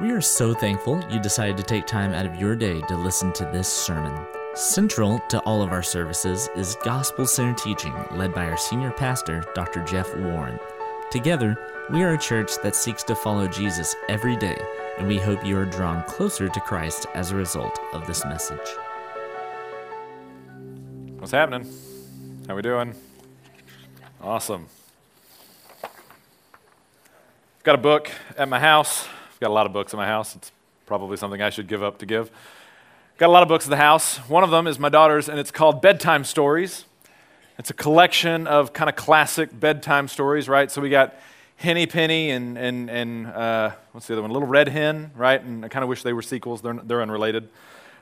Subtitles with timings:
[0.00, 3.32] We are so thankful you decided to take time out of your day to listen
[3.32, 4.16] to this sermon.
[4.54, 9.42] Central to all of our services is gospel centered teaching led by our senior pastor,
[9.56, 9.82] Dr.
[9.82, 10.60] Jeff Warren.
[11.10, 11.58] Together,
[11.90, 14.56] we are a church that seeks to follow Jesus every day,
[14.98, 18.68] and we hope you are drawn closer to Christ as a result of this message.
[21.18, 21.68] What's happening?
[22.46, 22.94] How are we doing?
[24.22, 24.68] Awesome.
[27.64, 29.08] Got a book at my house.
[29.38, 30.34] I've got a lot of books in my house.
[30.34, 30.50] It's
[30.84, 32.28] probably something I should give up to give.
[33.18, 34.16] Got a lot of books in the house.
[34.28, 36.86] One of them is my daughter's, and it's called Bedtime Stories.
[37.56, 40.68] It's a collection of kind of classic bedtime stories, right?
[40.72, 41.14] So we got
[41.54, 44.32] Henny Penny and, and, and uh, what's the other one?
[44.32, 45.40] Little Red Hen, right?
[45.40, 47.48] And I kind of wish they were sequels, they're, they're unrelated.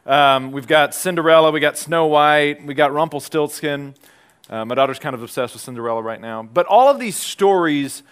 [0.06, 3.94] Um, we've got Cinderella, we got Snow White, we got Rumpelstiltskin.
[4.48, 6.44] Uh, my daughter's kind of obsessed with Cinderella right now.
[6.44, 8.02] But all of these stories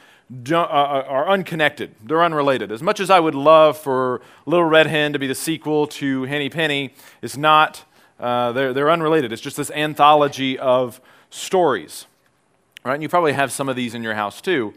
[0.51, 1.95] are unconnected.
[2.05, 2.73] They're unrelated.
[2.73, 6.25] As much as I would love for Little Red Hen to be the sequel to
[6.25, 7.85] Henny Penny, it's not.
[8.19, 9.33] Uh, they're, they're unrelated.
[9.33, 12.07] It's just this anthology of stories.
[12.85, 12.95] Right?
[12.95, 14.75] And you probably have some of these in your house too.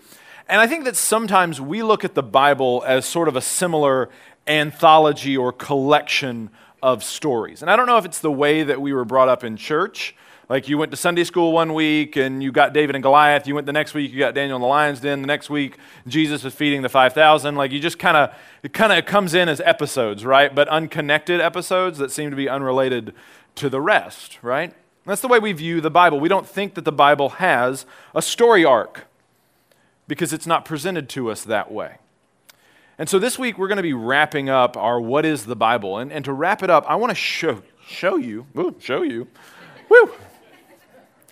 [0.50, 4.10] And I think that sometimes we look at the Bible as sort of a similar
[4.48, 6.50] anthology or collection
[6.82, 7.62] of stories.
[7.62, 10.16] And I don't know if it's the way that we were brought up in church
[10.50, 13.48] like you went to Sunday school one week and you got David and Goliath.
[13.48, 15.22] You went the next week, you got Daniel in the lion's den.
[15.22, 17.56] The next week, Jesus was feeding the 5,000.
[17.56, 20.54] Like you just kind of, it kind of comes in as episodes, right?
[20.54, 23.14] But unconnected episodes that seem to be unrelated
[23.56, 24.74] to the rest, right?
[25.06, 26.20] That's the way we view the Bible.
[26.20, 29.06] We don't think that the Bible has a story arc
[30.08, 31.98] because it's not presented to us that way.
[32.98, 35.98] And so this week we're going to be wrapping up our What is the Bible?
[35.98, 39.28] And, and to wrap it up, I want to show, show you, ooh, show you,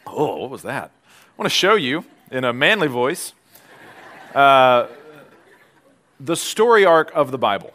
[0.07, 0.91] Oh, what was that?
[1.07, 3.33] I want to show you in a manly voice
[4.33, 4.87] uh,
[6.19, 7.73] the story arc of the Bible.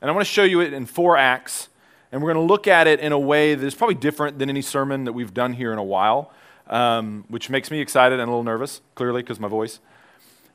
[0.00, 1.68] And I want to show you it in four acts.
[2.10, 4.50] And we're going to look at it in a way that is probably different than
[4.50, 6.32] any sermon that we've done here in a while,
[6.66, 9.78] um, which makes me excited and a little nervous, clearly, because my voice.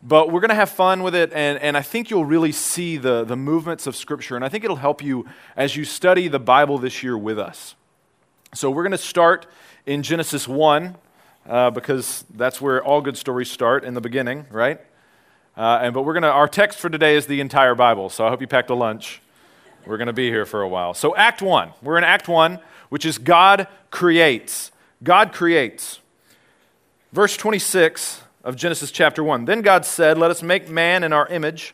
[0.04, 2.98] But we're going to have fun with it, and, and I think you'll really see
[2.98, 4.36] the, the movements of Scripture.
[4.36, 5.26] And I think it'll help you
[5.56, 7.74] as you study the Bible this year with us.
[8.54, 9.48] So we're going to start
[9.86, 10.96] in Genesis 1,
[11.48, 14.80] uh, because that's where all good stories start in the beginning, right?
[15.56, 18.30] Uh, and but we're gonna our text for today is the entire Bible, so I
[18.30, 19.22] hope you packed a lunch.
[19.86, 20.94] We're gonna be here for a while.
[20.94, 22.60] So Act One, we're in Act One,
[22.90, 24.72] which is God creates.
[25.04, 26.00] God creates.
[27.12, 29.46] Verse 26 of Genesis chapter 1.
[29.46, 31.74] Then God said, Let us make man in our image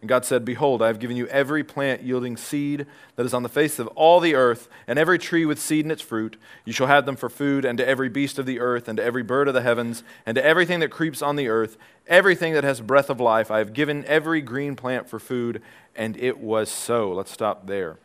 [0.00, 2.86] And God said, Behold, I have given you every plant yielding seed
[3.16, 5.90] that is on the face of all the earth, and every tree with seed in
[5.90, 6.36] its fruit.
[6.64, 9.02] You shall have them for food, and to every beast of the earth, and to
[9.02, 11.76] every bird of the heavens, and to everything that creeps on the earth,
[12.06, 13.50] everything that has breath of life.
[13.50, 15.62] I have given every green plant for food,
[15.96, 17.12] and it was so.
[17.12, 17.96] Let's stop there.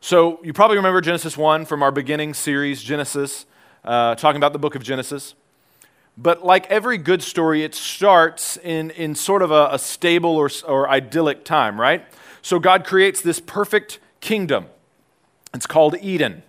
[0.00, 3.44] So, you probably remember Genesis 1 from our beginning series, Genesis,
[3.84, 5.34] uh, talking about the book of Genesis.
[6.22, 10.50] But like every good story, it starts in, in sort of a, a stable or,
[10.68, 12.04] or idyllic time, right?
[12.42, 14.66] So God creates this perfect kingdom.
[15.54, 16.42] It's called Eden.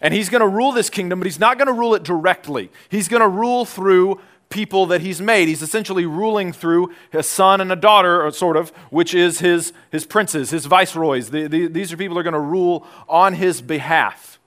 [0.00, 2.70] And he's going to rule this kingdom, but he's not going to rule it directly.
[2.88, 5.48] He's going to rule through people that he's made.
[5.48, 10.06] He's essentially ruling through a son and a daughter, sort of, which is his, his
[10.06, 11.30] princes, his viceroys.
[11.30, 14.38] The, the, these are people who are going to rule on his behalf,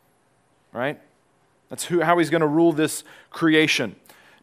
[0.72, 1.00] right?
[1.70, 3.96] That's who, how he's going to rule this creation.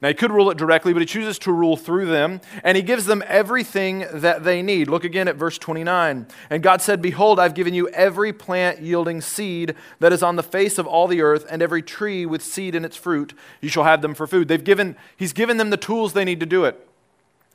[0.03, 2.83] Now, he could rule it directly, but he chooses to rule through them, and he
[2.83, 4.88] gives them everything that they need.
[4.88, 6.27] Look again at verse 29.
[6.49, 10.42] And God said, Behold, I've given you every plant yielding seed that is on the
[10.42, 13.34] face of all the earth, and every tree with seed in its fruit.
[13.60, 14.48] You shall have them for food.
[14.48, 16.89] They've given, he's given them the tools they need to do it.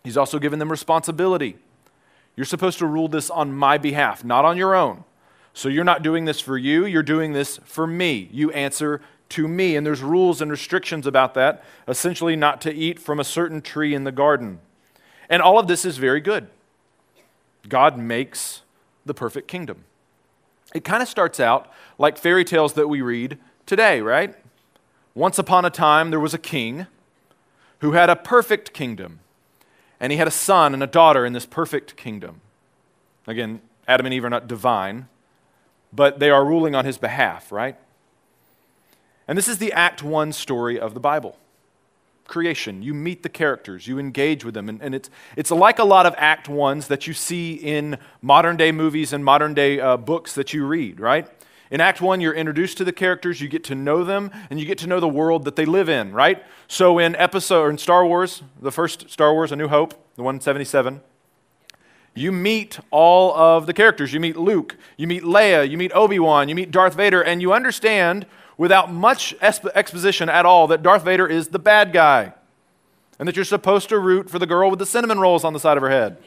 [0.04, 1.58] He's also given them responsibility.
[2.36, 5.04] You're supposed to rule this on my behalf, not on your own.
[5.54, 8.30] So you're not doing this for you, you're doing this for me.
[8.32, 9.76] You answer to me.
[9.76, 13.94] And there's rules and restrictions about that, essentially, not to eat from a certain tree
[13.94, 14.60] in the garden.
[15.30, 16.48] And all of this is very good.
[17.68, 18.62] God makes
[19.06, 19.86] the perfect kingdom.
[20.74, 24.36] It kind of starts out like fairy tales that we read today, right?
[25.14, 26.88] Once upon a time, there was a king
[27.80, 29.20] who had a perfect kingdom,
[30.00, 32.42] and he had a son and a daughter in this perfect kingdom.
[33.28, 35.08] Again, Adam and Eve are not divine,
[35.94, 37.78] but they are ruling on his behalf, right?
[39.28, 41.38] And this is the Act 1 story of the Bible
[42.28, 42.82] creation.
[42.82, 44.68] You meet the characters, you engage with them.
[44.70, 48.58] And, and it's, it's like a lot of Act 1s that you see in modern
[48.58, 51.28] day movies and modern day uh, books that you read, right?
[51.72, 54.66] In Act 1, you're introduced to the characters, you get to know them, and you
[54.66, 56.44] get to know the world that they live in, right?
[56.68, 60.24] So in episode or in Star Wars, the first Star Wars, A New Hope, the
[60.24, 61.02] 177,
[62.14, 64.14] you meet all of the characters.
[64.14, 67.52] You meet Luke, you meet Leia, you meet Obi-Wan, you meet Darth Vader, and you
[67.52, 68.26] understand
[68.58, 72.34] without much exposition at all that Darth Vader is the bad guy
[73.20, 75.60] and that you're supposed to root for the girl with the cinnamon rolls on the
[75.60, 76.18] side of her head.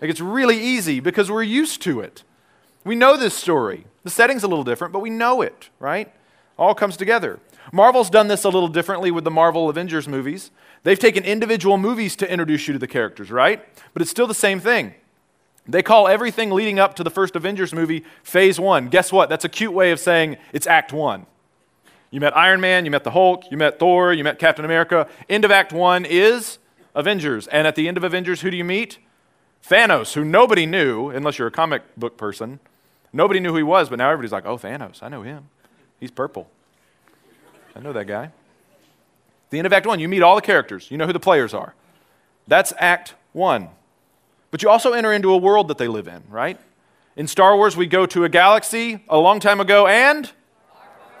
[0.00, 2.22] like it's really easy because we're used to it.
[2.84, 3.84] We know this story.
[4.04, 6.12] The setting's a little different, but we know it, right?
[6.58, 7.40] All comes together.
[7.72, 10.50] Marvel's done this a little differently with the Marvel Avengers movies.
[10.84, 13.62] They've taken individual movies to introduce you to the characters, right?
[13.92, 14.94] But it's still the same thing.
[15.66, 18.88] They call everything leading up to the first Avengers movie phase one.
[18.88, 19.28] Guess what?
[19.28, 21.26] That's a cute way of saying it's act one.
[22.10, 25.06] You met Iron Man, you met the Hulk, you met Thor, you met Captain America.
[25.28, 26.58] End of Act 1 is
[26.94, 27.46] Avengers.
[27.48, 28.98] And at the end of Avengers, who do you meet?
[29.62, 32.60] Thanos, who nobody knew, unless you're a comic book person.
[33.12, 35.48] Nobody knew who he was, but now everybody's like, oh, Thanos, I know him.
[36.00, 36.48] He's purple.
[37.76, 38.30] I know that guy.
[39.50, 41.52] The end of Act 1, you meet all the characters, you know who the players
[41.52, 41.74] are.
[42.46, 43.68] That's Act 1.
[44.50, 46.58] But you also enter into a world that they live in, right?
[47.16, 50.30] In Star Wars, we go to a galaxy a long time ago and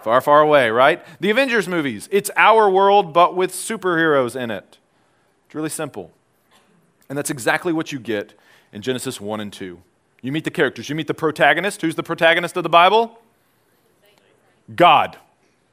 [0.02, 1.04] Far, far away, right?
[1.20, 2.08] The Avengers movies.
[2.12, 4.78] It's our world, but with superheroes in it.
[5.46, 6.12] It's really simple.
[7.08, 8.38] And that's exactly what you get
[8.72, 9.80] in Genesis 1 and 2.
[10.20, 10.88] You meet the characters.
[10.88, 11.80] You meet the protagonist.
[11.80, 13.18] Who's the protagonist of the Bible?
[14.74, 15.16] God.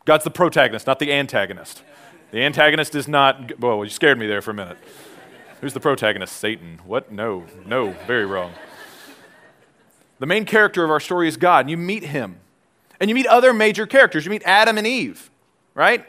[0.06, 1.84] God's the protagonist, not the antagonist.
[2.32, 4.78] The antagonist is not, well, you scared me there for a minute.
[5.62, 6.36] Who's the protagonist?
[6.36, 6.80] Satan.
[6.86, 7.12] What?
[7.12, 8.54] No, no, very wrong.
[10.20, 12.38] The main character of our story is God, and you meet him.
[13.00, 14.26] And you meet other major characters.
[14.26, 15.30] You meet Adam and Eve,
[15.74, 16.06] right?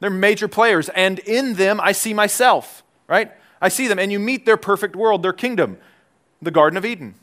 [0.00, 0.88] They're major players.
[0.90, 3.32] And in them, I see myself, right?
[3.60, 3.98] I see them.
[3.98, 5.78] And you meet their perfect world, their kingdom,
[6.40, 7.14] the Garden of Eden.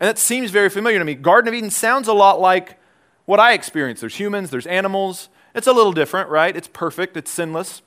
[0.00, 1.14] And that seems very familiar to me.
[1.14, 2.78] Garden of Eden sounds a lot like
[3.24, 4.00] what I experience.
[4.00, 5.28] There's humans, there's animals.
[5.54, 6.56] It's a little different, right?
[6.56, 7.82] It's perfect, it's sinless.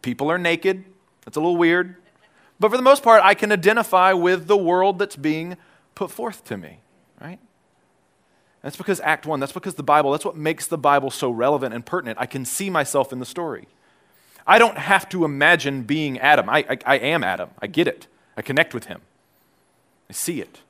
[0.00, 0.84] People are naked.
[1.26, 1.96] It's a little weird.
[2.60, 5.56] But for the most part, I can identify with the world that's being
[5.94, 6.78] put forth to me,
[7.20, 7.38] right?
[8.64, 11.74] That's because Act 1, that's because the Bible, that's what makes the Bible so relevant
[11.74, 12.18] and pertinent.
[12.18, 13.68] I can see myself in the story.
[14.46, 16.48] I don't have to imagine being Adam.
[16.48, 17.50] I, I, I, am Adam.
[17.60, 18.06] I get it.
[18.38, 19.02] I connect with him.
[20.08, 20.60] I see it.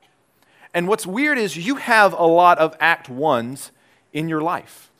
[0.73, 3.71] And what's weird is you have a lot of Act 1s
[4.11, 4.91] in your life.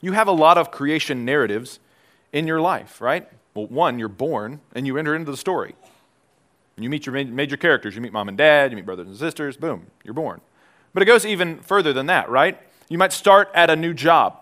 [0.00, 1.78] You have a lot of creation narratives
[2.32, 3.28] in your life, right?
[3.54, 5.76] Well, one, you're born and you enter into the story.
[6.76, 7.94] You meet your major characters.
[7.94, 10.40] You meet mom and dad, you meet brothers and sisters, boom, you're born.
[10.92, 12.58] But it goes even further than that, right?
[12.88, 14.36] You might start at a new job.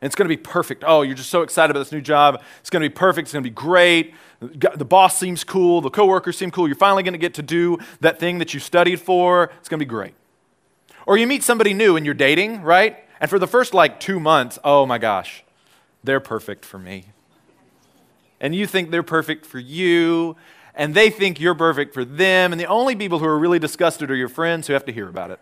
[0.00, 0.82] And it's going to be perfect.
[0.86, 2.42] Oh, you're just so excited about this new job.
[2.60, 3.26] It's going to be perfect.
[3.26, 4.14] It's going to be great.
[4.40, 5.82] The boss seems cool.
[5.82, 6.66] The coworkers seem cool.
[6.66, 9.50] You're finally going to get to do that thing that you studied for.
[9.58, 10.14] It's going to be great.
[11.06, 13.04] Or you meet somebody new and you're dating, right?
[13.20, 15.44] And for the first like two months, oh my gosh,
[16.02, 17.06] they're perfect for me.
[18.40, 20.36] And you think they're perfect for you
[20.80, 24.10] and they think you're perfect for them, and the only people who are really disgusted
[24.10, 25.38] are your friends who have to hear about it.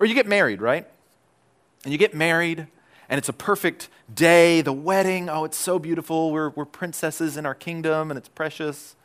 [0.00, 0.88] or you get married, right?
[1.84, 2.66] And you get married,
[3.10, 5.28] and it's a perfect day, the wedding.
[5.28, 6.32] Oh, it's so beautiful.
[6.32, 8.96] We're, we're princesses in our kingdom, and it's precious.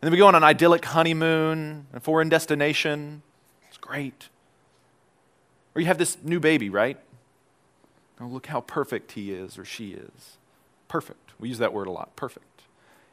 [0.00, 3.22] And then we go on an idyllic honeymoon, a foreign destination.
[3.68, 4.30] It's great.
[5.76, 6.98] Or you have this new baby, right?
[8.20, 10.38] Oh, look how perfect he is or she is.
[10.88, 11.34] Perfect.
[11.38, 12.16] We use that word a lot.
[12.16, 12.51] Perfect.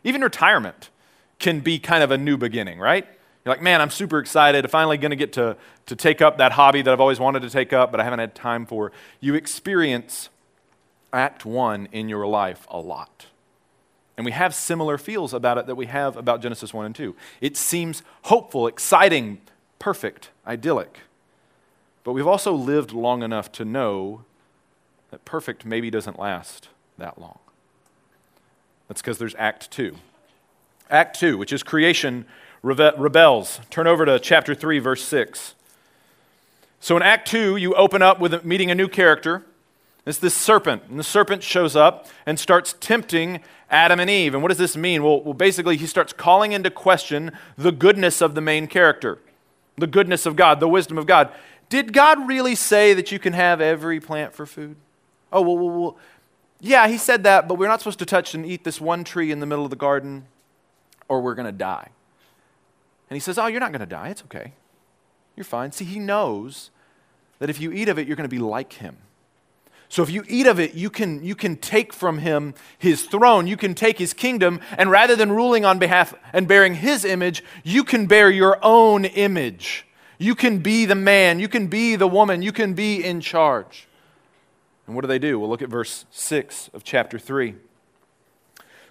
[0.03, 0.89] Even retirement
[1.39, 3.05] can be kind of a new beginning, right?
[3.45, 4.65] You're like, man, I'm super excited.
[4.65, 7.41] I'm finally going to get to, to take up that hobby that I've always wanted
[7.41, 8.91] to take up, but I haven't had time for.
[9.19, 10.29] You experience
[11.13, 13.27] Act One in your life a lot.
[14.17, 17.15] And we have similar feels about it that we have about Genesis 1 and 2.
[17.39, 19.39] It seems hopeful, exciting,
[19.79, 20.99] perfect, idyllic.
[22.03, 24.25] But we've also lived long enough to know
[25.11, 27.39] that perfect maybe doesn't last that long.
[28.89, 29.95] That's because there's Act 2.
[30.89, 32.25] Act 2, which is creation
[32.63, 33.61] rebe- rebels.
[33.69, 35.55] Turn over to chapter 3, verse 6.
[36.81, 39.45] So in Act 2, you open up with meeting a new character.
[40.05, 40.83] It's this serpent.
[40.89, 44.33] And the serpent shows up and starts tempting Adam and Eve.
[44.33, 45.03] And what does this mean?
[45.03, 49.19] Well, well, basically, he starts calling into question the goodness of the main character,
[49.77, 51.31] the goodness of God, the wisdom of God.
[51.67, 54.75] Did God really say that you can have every plant for food?
[55.31, 55.97] Oh, well, well, well
[56.59, 59.31] yeah, he said that, but we're not supposed to touch and eat this one tree
[59.31, 60.25] in the middle of the garden,
[61.07, 61.89] or we're going to die.
[63.09, 64.09] And he says, Oh, you're not going to die.
[64.09, 64.53] It's okay.
[65.35, 65.71] You're fine.
[65.71, 66.69] See, he knows
[67.39, 68.97] that if you eat of it, you're going to be like him.
[69.87, 73.47] So if you eat of it, you can, you can take from him his throne,
[73.47, 77.43] you can take his kingdom, and rather than ruling on behalf and bearing his image,
[77.63, 79.87] you can bear your own image.
[80.19, 83.87] You can be the man, you can be the woman, you can be in charge.
[84.89, 85.39] And what do they do?
[85.39, 87.53] We'll look at verse 6 of chapter 3.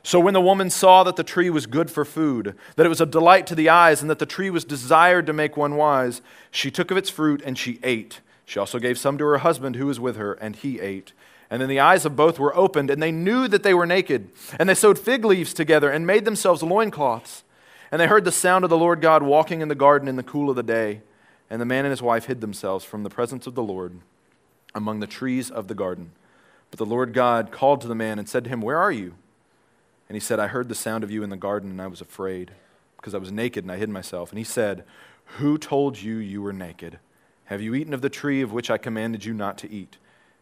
[0.05, 3.01] So when the woman saw that the tree was good for food, that it was
[3.01, 6.23] a delight to the eyes, and that the tree was desired to make one wise,
[6.53, 8.21] she took of its fruit and she ate.
[8.45, 11.15] She also gave some to her husband who was with her, and he ate.
[11.51, 14.31] And then the eyes of both were opened, and they knew that they were naked.
[14.57, 17.43] And they sewed fig leaves together and made themselves loincloths.
[17.91, 20.23] And they heard the sound of the Lord God walking in the garden in the
[20.23, 21.01] cool of the day.
[21.51, 23.99] And the man and his wife hid themselves from the presence of the Lord
[24.75, 26.13] among the trees of the garden.
[26.71, 29.15] But the Lord God called to the man and said to him, Where are you?
[30.09, 32.01] And he said, I heard the sound of you in the garden, and I was
[32.01, 32.53] afraid,
[32.97, 34.31] because I was naked and I hid myself.
[34.31, 34.85] And he said,
[35.39, 36.99] Who told you you were naked?
[37.47, 39.97] Have you eaten of the tree of which I commanded you not to eat?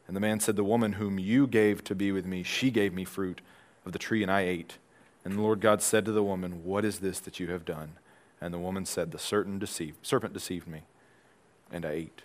[0.06, 2.92] And the man said, The woman whom you gave to be with me, she gave
[2.92, 3.40] me fruit
[3.84, 4.78] of the tree, and I ate.
[5.24, 7.92] And the Lord God said to the woman, What is this that you have done?
[8.40, 10.82] And the woman said, The serpent deceived, serpent deceived me,
[11.72, 12.22] and I ate.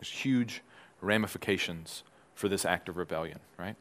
[0.00, 0.62] There's huge
[1.02, 2.02] ramifications
[2.34, 3.76] for this act of rebellion, right?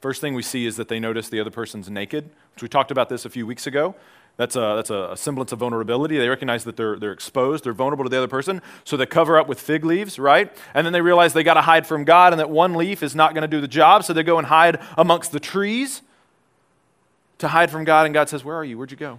[0.00, 2.90] First thing we see is that they notice the other person's naked, which we talked
[2.90, 3.94] about this a few weeks ago.
[4.38, 6.16] That's a, that's a semblance of vulnerability.
[6.16, 9.38] They recognize that they're, they're exposed, they're vulnerable to the other person, so they cover
[9.38, 10.50] up with fig leaves, right?
[10.72, 13.14] And then they realize they got to hide from God and that one leaf is
[13.14, 16.00] not going to do the job, so they go and hide amongst the trees
[17.36, 18.06] to hide from God.
[18.06, 18.78] And God says, Where are you?
[18.78, 19.18] Where'd you go?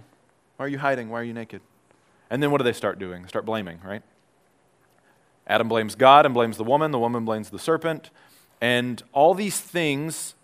[0.56, 1.08] Why are you hiding?
[1.08, 1.60] Why are you naked?
[2.28, 3.28] And then what do they start doing?
[3.28, 4.02] Start blaming, right?
[5.52, 8.08] Adam blames God and blames the woman, the woman blames the serpent.
[8.62, 10.34] And all these things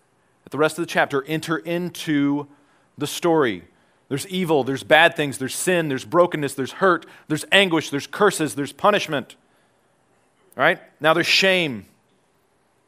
[0.45, 2.47] at the rest of the chapter enter into
[2.95, 3.63] the story.
[4.07, 8.53] There's evil, there's bad things, there's sin, there's brokenness, there's hurt, there's anguish, there's curses,
[8.53, 9.35] there's punishment.
[10.55, 10.79] Right?
[11.01, 11.87] Now there's shame.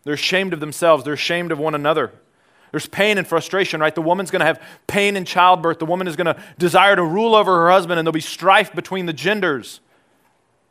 [0.03, 2.11] They're ashamed of themselves, they're ashamed of one another.
[2.69, 3.95] There's pain and frustration, right?
[3.95, 5.79] The woman's going to have pain in childbirth.
[5.79, 8.73] The woman is going to desire to rule over her husband, and there'll be strife
[8.73, 9.81] between the genders.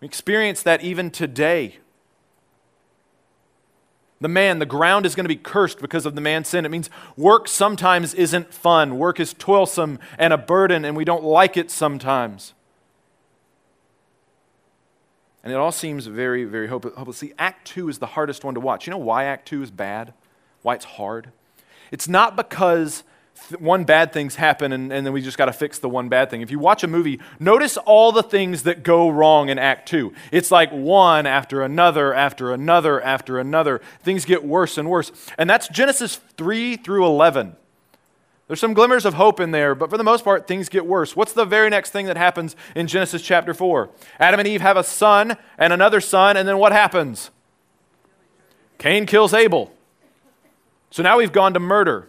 [0.00, 1.76] We experience that even today.
[4.20, 6.66] The man, the ground is going to be cursed because of the man's sin.
[6.66, 8.98] It means work sometimes isn't fun.
[8.98, 12.52] Work is toilsome and a burden, and we don't like it sometimes.
[15.42, 17.16] And it all seems very, very hopeless.
[17.16, 18.86] See, Act 2 is the hardest one to watch.
[18.86, 20.12] You know why Act 2 is bad?
[20.60, 21.32] Why it's hard?
[21.90, 23.04] It's not because
[23.58, 26.30] one bad thing's happen and, and then we just got to fix the one bad
[26.30, 26.40] thing.
[26.40, 30.12] If you watch a movie, notice all the things that go wrong in Act Two.
[30.30, 33.80] It's like one after another, after another, after another.
[34.02, 35.12] Things get worse and worse.
[35.38, 37.56] And that's Genesis 3 through 11.
[38.50, 41.14] There's some glimmers of hope in there, but for the most part, things get worse.
[41.14, 43.88] What's the very next thing that happens in Genesis chapter 4?
[44.18, 47.30] Adam and Eve have a son and another son, and then what happens?
[48.78, 49.72] Cain kills Abel.
[50.90, 52.08] So now we've gone to murder.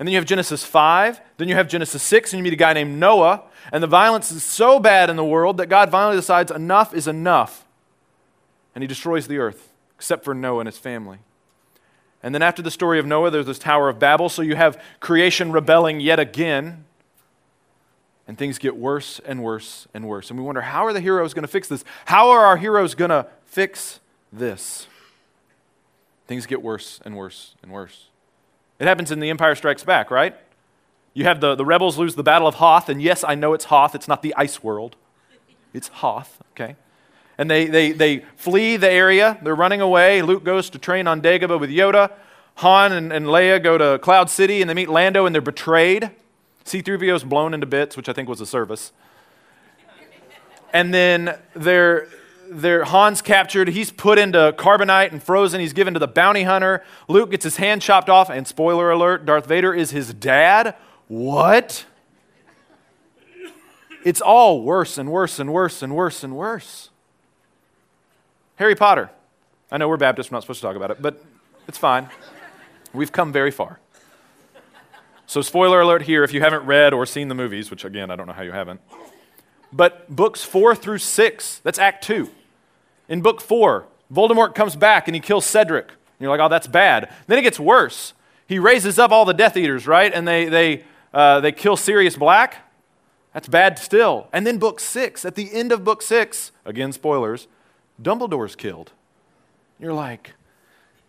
[0.00, 1.20] And then you have Genesis 5.
[1.36, 3.42] Then you have Genesis 6, and you meet a guy named Noah.
[3.70, 7.06] And the violence is so bad in the world that God finally decides enough is
[7.06, 7.66] enough.
[8.74, 11.18] And he destroys the earth, except for Noah and his family.
[12.22, 14.30] And then after the story of Noah, there's this Tower of Babel.
[14.30, 16.86] So you have creation rebelling yet again.
[18.26, 20.30] And things get worse and worse and worse.
[20.30, 21.84] And we wonder how are the heroes going to fix this?
[22.06, 24.00] How are our heroes going to fix
[24.32, 24.86] this?
[26.26, 28.06] Things get worse and worse and worse.
[28.80, 30.34] It happens in The Empire Strikes Back, right?
[31.12, 33.66] You have the, the rebels lose the Battle of Hoth, and yes, I know it's
[33.66, 34.96] Hoth, it's not the ice world.
[35.74, 36.76] It's Hoth, okay?
[37.36, 40.22] And they, they, they flee the area, they're running away.
[40.22, 42.10] Luke goes to train on Dagobah with Yoda.
[42.56, 46.10] Han and, and Leia go to Cloud City, and they meet Lando, and they're betrayed.
[46.64, 48.92] C3PO is blown into bits, which I think was a service.
[50.72, 52.08] And then they're,
[52.50, 53.68] there, Han's captured.
[53.68, 55.60] He's put into carbonite and frozen.
[55.60, 56.82] He's given to the bounty hunter.
[57.08, 58.28] Luke gets his hand chopped off.
[58.28, 60.74] And spoiler alert Darth Vader is his dad.
[61.08, 61.86] What?
[64.04, 66.90] It's all worse and worse and worse and worse and worse.
[68.56, 69.10] Harry Potter.
[69.70, 71.22] I know we're Baptists, we're not supposed to talk about it, but
[71.68, 72.08] it's fine.
[72.92, 73.78] We've come very far.
[75.26, 78.16] So, spoiler alert here if you haven't read or seen the movies, which again, I
[78.16, 78.80] don't know how you haven't.
[79.72, 82.30] But books four through six, that's Act two.
[83.10, 85.88] In book four, Voldemort comes back and he kills Cedric.
[85.88, 87.12] And you're like, oh, that's bad.
[87.26, 88.14] Then it gets worse.
[88.46, 90.12] He raises up all the Death Eaters, right?
[90.14, 92.66] And they, they, uh, they kill Sirius Black.
[93.34, 94.28] That's bad still.
[94.32, 97.46] And then book six, at the end of book six, again, spoilers,
[98.00, 98.92] Dumbledore's killed.
[99.78, 100.34] You're like,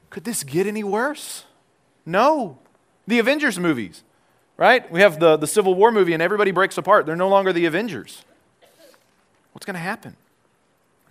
[0.10, 1.46] could this get any worse?
[2.06, 2.60] No.
[3.08, 4.04] The Avengers movies,
[4.58, 4.90] right?
[4.92, 7.06] We have the, the Civil War movie and everybody breaks apart.
[7.06, 8.24] They're no longer the Avengers.
[9.52, 10.16] What's going to happen?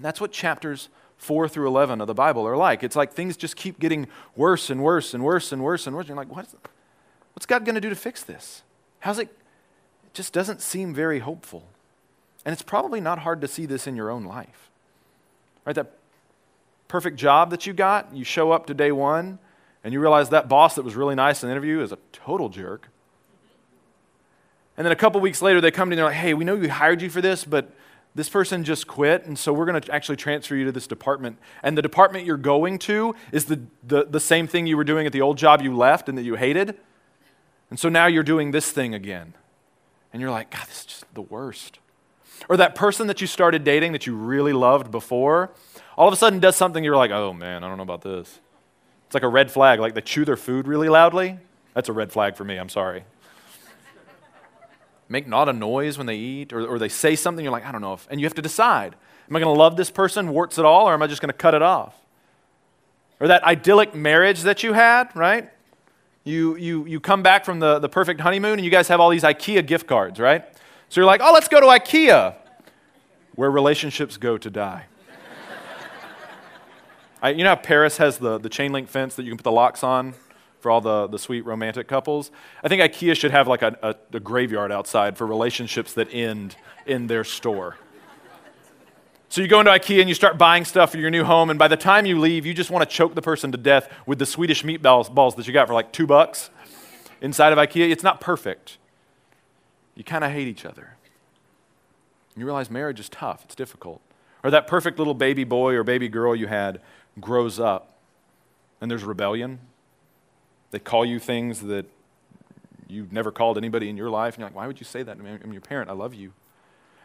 [0.00, 0.88] And that's what chapters
[1.18, 2.82] 4 through 11 of the Bible are like.
[2.82, 6.08] It's like things just keep getting worse and worse and worse and worse and worse.
[6.08, 6.48] You're like, what,
[7.34, 8.62] what's God going to do to fix this?
[9.00, 9.28] How's it?
[10.04, 11.64] It just doesn't seem very hopeful.
[12.46, 14.70] And it's probably not hard to see this in your own life.
[15.66, 15.74] Right?
[15.74, 15.92] That
[16.88, 19.38] perfect job that you got, you show up to day one,
[19.84, 22.48] and you realize that boss that was really nice in the interview is a total
[22.48, 22.88] jerk.
[24.78, 26.46] And then a couple weeks later, they come to you and they're like, hey, we
[26.46, 27.70] know we hired you for this, but
[28.14, 31.38] this person just quit, and so we're going to actually transfer you to this department.
[31.62, 35.06] And the department you're going to is the, the, the same thing you were doing
[35.06, 36.76] at the old job you left and that you hated.
[37.70, 39.34] And so now you're doing this thing again.
[40.12, 41.78] And you're like, God, this is just the worst.
[42.48, 45.50] Or that person that you started dating that you really loved before,
[45.96, 48.40] all of a sudden does something you're like, oh man, I don't know about this.
[49.06, 51.38] It's like a red flag, like they chew their food really loudly.
[51.74, 53.04] That's a red flag for me, I'm sorry
[55.10, 57.72] make not a noise when they eat, or, or they say something, you're like, I
[57.72, 58.94] don't know if, and you have to decide.
[59.28, 61.30] Am I going to love this person, warts at all, or am I just going
[61.30, 61.94] to cut it off?
[63.18, 65.50] Or that idyllic marriage that you had, right?
[66.24, 69.10] You, you, you come back from the, the perfect honeymoon and you guys have all
[69.10, 70.44] these IKEA gift cards, right?
[70.88, 72.34] So you're like, oh, let's go to IKEA,
[73.34, 74.84] where relationships go to die.
[77.22, 79.44] I, you know how Paris has the, the chain link fence that you can put
[79.44, 80.14] the locks on?
[80.60, 82.30] For all the, the sweet romantic couples.
[82.62, 86.56] I think IKEA should have like a, a, a graveyard outside for relationships that end
[86.86, 87.76] in their store.
[89.28, 91.58] So you go into IKEA and you start buying stuff for your new home, and
[91.58, 94.18] by the time you leave, you just want to choke the person to death with
[94.18, 96.50] the Swedish meatballs balls that you got for like two bucks
[97.20, 97.90] inside of IKEA.
[97.90, 98.78] It's not perfect.
[99.94, 100.96] You kind of hate each other.
[102.36, 104.00] You realize marriage is tough, it's difficult.
[104.42, 106.80] Or that perfect little baby boy or baby girl you had
[107.20, 107.98] grows up,
[108.80, 109.60] and there's rebellion,
[110.70, 111.86] they call you things that
[112.88, 114.34] you've never called anybody in your life.
[114.34, 115.16] And you're like, why would you say that?
[115.18, 115.90] I'm your parent.
[115.90, 116.32] I love you.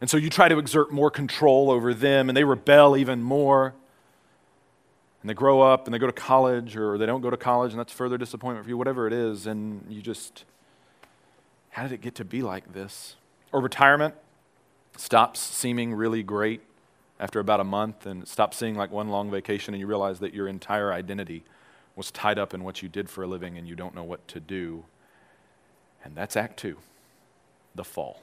[0.02, 3.74] And so you try to exert more control over them, and they rebel even more.
[5.22, 7.72] And they grow up and they go to college, or they don't go to college,
[7.72, 9.48] and that's further disappointment for you, whatever it is.
[9.48, 10.46] And you just,
[11.72, 13.16] how did it get to be like this?
[13.52, 14.14] Or retirement
[14.98, 16.62] stops seeming really great
[17.20, 20.34] after about a month and stops seeing like one long vacation, and you realize that
[20.34, 21.44] your entire identity
[21.96, 24.28] was tied up in what you did for a living and you don't know what
[24.28, 24.86] to do.
[26.04, 26.78] And that's Act Two
[27.74, 28.22] the fall.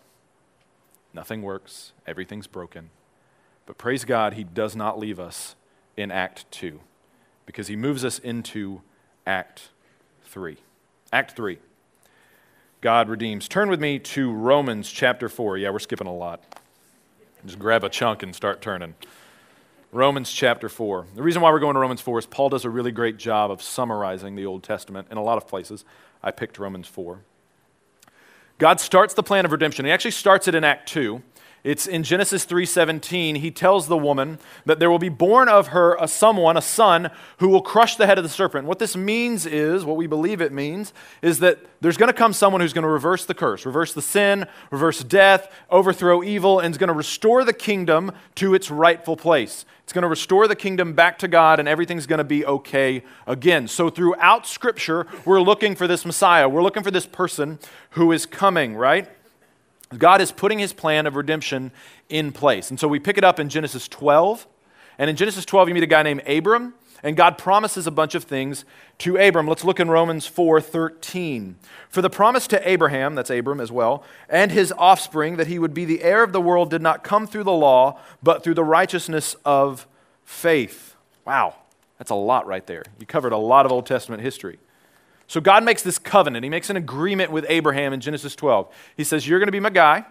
[1.13, 2.91] Nothing works, everything's broken.
[3.67, 5.55] But praise God, He does not leave us
[5.97, 6.81] in Act Two
[7.47, 8.83] because He moves us into
[9.27, 9.69] Act
[10.25, 10.59] Three.
[11.13, 11.59] Act Three.
[12.81, 13.47] God redeems.
[13.47, 15.57] Turn with me to Romans chapter 4.
[15.57, 16.43] Yeah, we're skipping a lot.
[17.47, 18.97] Just grab a chunk and start turning.
[19.95, 21.09] Romans chapter 4.
[21.15, 23.51] The reason why we're going to Romans 4 is Paul does a really great job
[23.51, 25.85] of summarizing the Old Testament in a lot of places.
[26.23, 27.21] I picked Romans 4.
[28.57, 29.85] God starts the plan of redemption.
[29.85, 31.23] He actually starts it in Act 2.
[31.65, 35.97] It's in Genesis 3:17, he tells the woman that there will be born of her
[36.01, 38.67] a someone, a son, who will crush the head of the serpent.
[38.67, 42.33] What this means is, what we believe it means, is that there's going to come
[42.33, 46.75] someone who's going to reverse the curse, reverse the sin, reverse death, overthrow evil, and
[46.75, 49.65] is going to restore the kingdom to its rightful place.
[49.85, 53.05] It's going to restore the kingdom back to God, and everything's going to be okay
[53.25, 53.69] again.
[53.69, 56.49] So, throughout Scripture, we're looking for this Messiah.
[56.49, 59.09] We're looking for this person who is coming, right?
[59.99, 61.73] God is putting his plan of redemption
[62.09, 62.71] in place.
[62.71, 64.47] And so we pick it up in Genesis 12.
[64.99, 68.15] And in Genesis 12, you meet a guy named Abram, and God promises a bunch
[68.15, 68.65] of things
[68.99, 69.49] to Abram.
[69.49, 71.57] Let's look in Romans 4:13.
[71.89, 75.75] For the promise to Abraham, that's Abram as well, and his offspring that he would
[75.75, 78.65] be the heir of the world did not come through the law, but through the
[78.65, 79.87] righteousness of
[80.25, 80.95] faith.
[81.25, 81.55] Wow,
[81.99, 82.85] that's a lot right there.
[83.01, 84.59] You covered a lot of Old Testament history.
[85.27, 86.45] So God makes this covenant.
[86.45, 88.73] He makes an agreement with Abraham in Genesis 12.
[88.97, 90.05] He says, You're going to be my guy.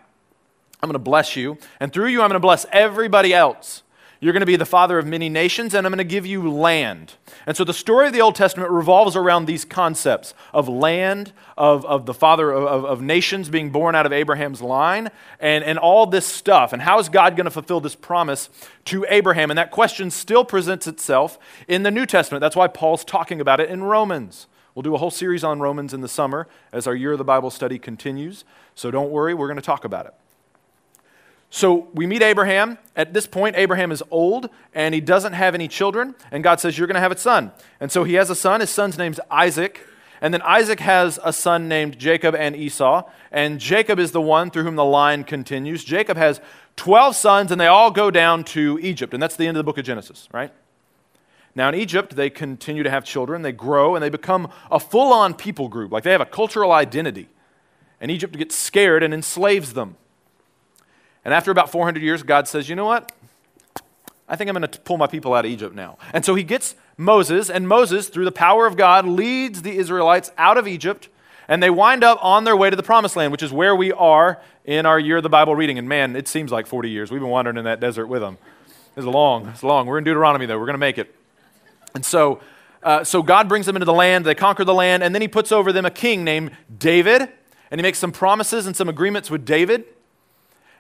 [0.82, 1.58] I'm going to bless you.
[1.80, 3.84] And through you, I'm going to bless everybody else.
[4.24, 6.48] You're going to be the father of many nations, and I'm going to give you
[6.52, 7.16] land.
[7.48, 11.84] And so the story of the Old Testament revolves around these concepts of land, of,
[11.88, 16.06] of the father of, of nations being born out of Abraham's line, and, and all
[16.06, 16.72] this stuff.
[16.72, 18.50] And how is God going to fulfill this promise
[18.86, 19.50] to Abraham?
[19.50, 22.42] And that question still presents itself in the New Testament.
[22.42, 24.46] That's why Paul's talking about it in Romans.
[24.76, 27.24] We'll do a whole series on Romans in the summer as our year of the
[27.24, 28.46] Bible study continues.
[28.76, 30.14] So don't worry, we're going to talk about it.
[31.50, 32.78] So we meet Abraham.
[32.96, 36.16] At this point, Abraham is old and he doesn't have any children.
[36.32, 37.52] And God says, You're going to have a son.
[37.82, 38.62] And so he has a son.
[38.62, 39.86] His son's name's Isaac.
[40.22, 43.04] And then Isaac has a son named Jacob and Esau.
[43.32, 45.84] And Jacob is the one through whom the line continues.
[45.84, 46.40] Jacob has
[46.78, 49.14] 12 sons, and they all go down to Egypt.
[49.14, 50.54] And that's the end of the book of Genesis, right?
[51.54, 55.12] Now, in Egypt, they continue to have children, they grow, and they become a full
[55.12, 55.92] on people group.
[55.92, 57.28] Like they have a cultural identity.
[58.00, 59.98] And Egypt gets scared and enslaves them.
[61.24, 63.12] And after about 400 years, God says, You know what?
[64.28, 65.98] I think I'm going to pull my people out of Egypt now.
[66.14, 70.32] And so he gets Moses, and Moses, through the power of God, leads the Israelites
[70.38, 71.10] out of Egypt,
[71.50, 73.92] and they wind up on their way to the promised land, which is where we
[73.92, 75.78] are in our year of the Bible reading.
[75.78, 77.12] And man, it seems like 40 years.
[77.12, 78.38] We've been wandering in that desert with them.
[78.96, 79.48] It's long.
[79.48, 79.86] It's long.
[79.86, 80.58] We're in Deuteronomy, though.
[80.58, 81.14] We're going to make it.
[81.94, 82.40] And so,
[82.84, 84.26] uh, so God brings them into the land.
[84.26, 87.22] They conquer the land, and then he puts over them a king named David,
[87.70, 89.86] and he makes some promises and some agreements with David.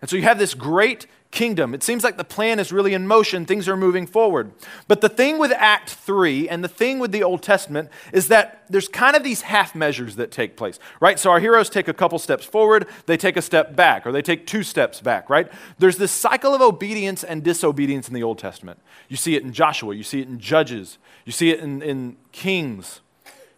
[0.01, 1.73] And so you have this great kingdom.
[1.73, 4.51] It seems like the plan is really in motion, things are moving forward.
[4.87, 8.65] But the thing with Act 3 and the thing with the Old Testament is that
[8.69, 11.17] there's kind of these half measures that take place, right?
[11.17, 14.21] So our heroes take a couple steps forward, they take a step back, or they
[14.21, 15.49] take two steps back, right?
[15.79, 18.79] There's this cycle of obedience and disobedience in the Old Testament.
[19.07, 22.17] You see it in Joshua, you see it in Judges, you see it in, in
[22.31, 22.99] Kings,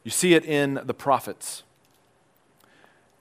[0.03, 1.63] you see it in the prophets.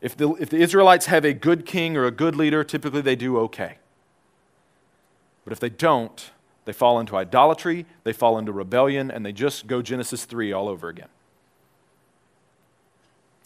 [0.03, 3.15] If the, if the Israelites have a good king or a good leader, typically they
[3.15, 3.77] do okay.
[5.45, 6.31] But if they don't,
[6.65, 10.69] they fall into idolatry, they fall into rebellion, and they just go Genesis 3 all
[10.69, 11.09] over again.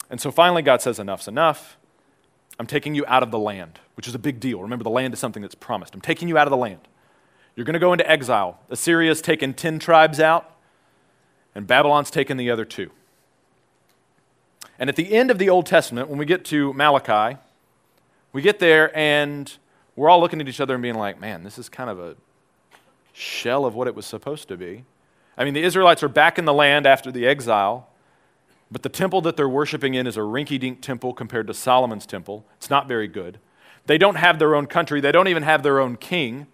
[0.09, 1.77] And so finally, God says, Enough's enough.
[2.59, 4.61] I'm taking you out of the land, which is a big deal.
[4.61, 5.93] Remember, the land is something that's promised.
[5.93, 6.79] I'm taking you out of the land.
[7.55, 8.59] You're going to go into exile.
[8.69, 10.55] Assyria's taken 10 tribes out,
[11.55, 12.91] and Babylon's taken the other two.
[14.79, 17.37] And at the end of the Old Testament, when we get to Malachi,
[18.31, 19.51] we get there and
[19.97, 22.15] we're all looking at each other and being like, man, this is kind of a
[23.13, 24.85] shell of what it was supposed to be.
[25.37, 27.89] I mean, the Israelites are back in the land after the exile,
[28.71, 32.05] but the temple that they're worshiping in is a rinky dink temple compared to Solomon's
[32.05, 32.45] temple.
[32.57, 33.39] It's not very good.
[33.87, 36.47] They don't have their own country, they don't even have their own king.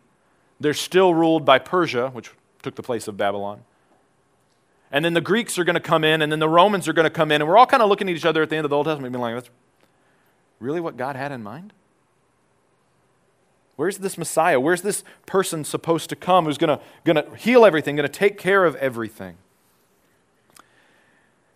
[0.59, 3.63] They're still ruled by Persia, which took the place of Babylon.
[4.89, 7.05] And then the Greeks are going to come in, and then the Romans are going
[7.05, 8.63] to come in, and we're all kind of looking at each other at the end
[8.63, 9.49] of the Old Testament being like, that's
[10.59, 11.73] really what God had in mind?
[13.75, 14.59] Where's this Messiah?
[14.59, 18.65] Where's this person supposed to come who's going to, heal everything, going to take care
[18.65, 19.37] of everything?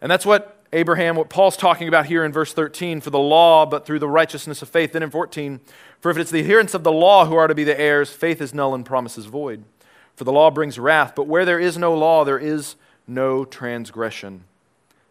[0.02, 3.66] And that's what Abraham, what Paul's talking about here in verse 13 for the law,
[3.66, 4.94] but through the righteousness of faith.
[4.94, 5.60] Then in 14,
[6.00, 8.42] for if it's the adherents of the law who are to be the heirs, faith
[8.42, 9.64] is null and promises void.
[10.16, 12.76] For the law brings wrath, but where there is no law, there is
[13.08, 14.44] no transgression.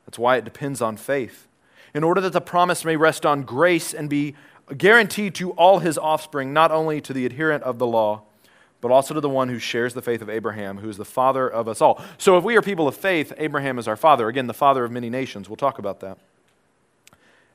[0.05, 1.47] That's why it depends on faith.
[1.95, 4.35] In order that the promise may rest on grace and be
[4.76, 8.22] guaranteed to all his offspring, not only to the adherent of the law,
[8.81, 11.48] but also to the one who shares the faith of Abraham, who is the father
[11.48, 12.02] of us all.
[12.18, 14.29] So if we are people of faith, Abraham is our father.
[14.29, 15.48] Again, the father of many nations.
[15.48, 16.18] We'll talk about that.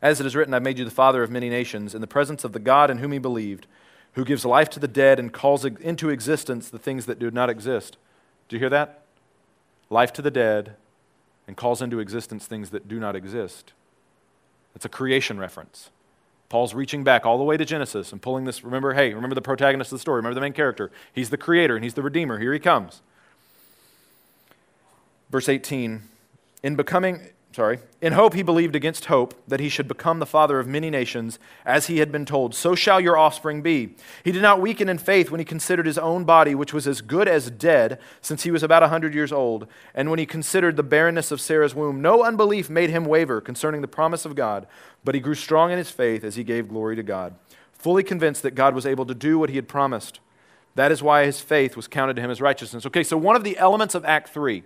[0.02, 2.44] As it is written, I've made you the father of many nations, in the presence
[2.44, 3.68] of the God in whom he believed,
[4.14, 7.50] who gives life to the dead and calls into existence the things that do not
[7.50, 7.98] exist.
[8.50, 9.02] Do you hear that?
[9.92, 10.76] life to the dead,
[11.46, 13.74] and calls into existence things that do not exist.
[14.74, 15.90] It's a creation reference.
[16.52, 18.62] Paul's reaching back all the way to Genesis and pulling this.
[18.62, 20.18] Remember, hey, remember the protagonist of the story.
[20.18, 20.92] Remember the main character.
[21.14, 22.40] He's the creator and he's the redeemer.
[22.40, 23.02] Here he comes.
[25.30, 26.02] Verse 18
[26.62, 30.60] In becoming, sorry, in hope he believed against hope that he should become the father
[30.60, 33.96] of many nations, as he had been told, so shall your offspring be.
[34.24, 37.02] He did not weaken in faith when he considered his own body, which was as
[37.02, 40.78] good as dead, since he was about a hundred years old, and when he considered
[40.78, 42.02] the barrenness of Sarah's womb.
[42.02, 44.66] No unbelief made him waver concerning the promise of God,
[45.04, 47.36] but he grew strong in his faith as he gave glory to God,
[47.74, 50.20] fully convinced that God was able to do what he had promised.
[50.76, 52.86] That is why his faith was counted to him as righteousness.
[52.86, 54.64] Okay, so one of the elements of Act 3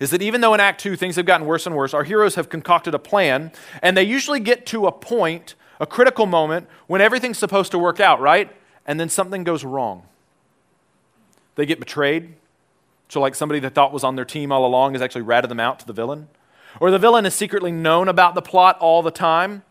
[0.00, 2.34] is that even though in Act 2 things have gotten worse and worse, our heroes
[2.34, 7.00] have concocted a plan, and they usually get to a point, a critical moment, when
[7.00, 8.54] everything's supposed to work out, right?
[8.86, 10.02] And then something goes wrong.
[11.54, 12.34] They get betrayed.
[13.08, 15.60] So, like somebody they thought was on their team all along has actually ratted them
[15.60, 16.28] out to the villain.
[16.80, 19.62] Or the villain is secretly known about the plot all the time,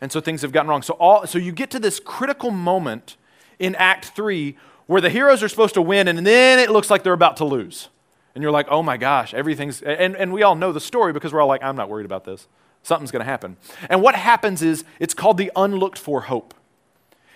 [0.00, 0.82] and so things have gotten wrong.
[0.82, 3.16] So, all, so you get to this critical moment
[3.58, 7.02] in Act 3 where the heroes are supposed to win, and then it looks like
[7.02, 7.88] they're about to lose
[8.36, 11.32] and you're like, oh my gosh, everything's, and, and we all know the story because
[11.32, 12.46] we're all like, I'm not worried about this.
[12.82, 13.56] Something's going to happen.
[13.88, 16.52] And what happens is it's called the unlooked for hope.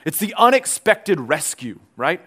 [0.05, 2.21] It's the unexpected rescue, right?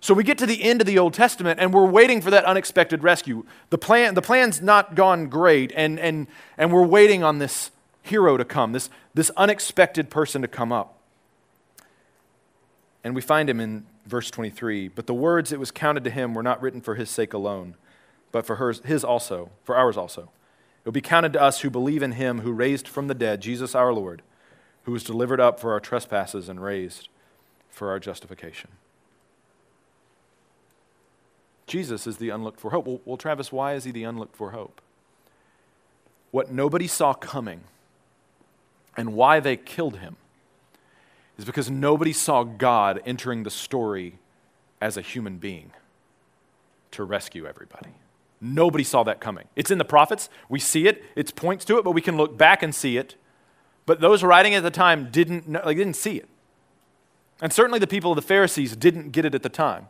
[0.00, 2.44] So we get to the end of the Old Testament and we're waiting for that
[2.44, 3.44] unexpected rescue.
[3.70, 8.36] The, plan, the plan's not gone great, and, and, and we're waiting on this hero
[8.36, 11.00] to come, this, this unexpected person to come up.
[13.04, 16.34] And we find him in verse 23 But the words that was counted to him
[16.34, 17.76] were not written for his sake alone,
[18.30, 20.22] but for hers, his also, for ours also.
[20.22, 23.40] It will be counted to us who believe in him who raised from the dead
[23.40, 24.22] Jesus our Lord,
[24.84, 27.08] who was delivered up for our trespasses and raised
[27.70, 28.70] for our justification.
[31.66, 32.86] Jesus is the unlooked for hope.
[32.86, 34.80] Well, well, Travis, why is he the unlooked for hope?
[36.32, 37.62] What nobody saw coming
[38.96, 40.16] and why they killed him
[41.38, 44.18] is because nobody saw God entering the story
[44.80, 45.72] as a human being
[46.92, 47.90] to rescue everybody.
[48.40, 49.46] Nobody saw that coming.
[49.54, 50.28] It's in the prophets.
[50.48, 51.02] We see it.
[51.14, 53.14] It points to it, but we can look back and see it.
[53.86, 56.28] But those writing at the time didn't, like, didn't see it.
[57.40, 59.88] And certainly the people of the Pharisees didn't get it at the time.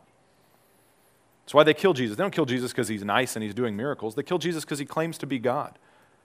[1.43, 2.15] That's why they kill Jesus.
[2.15, 4.15] They don't kill Jesus because he's nice and he's doing miracles.
[4.15, 5.77] They kill Jesus because he claims to be God.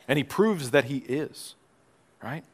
[0.06, 1.54] And he proves that he is,
[2.22, 2.44] right?